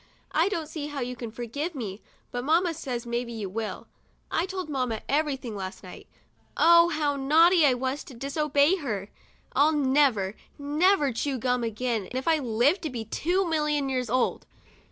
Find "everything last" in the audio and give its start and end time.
5.07-5.83